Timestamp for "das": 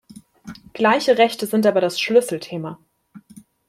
1.79-1.99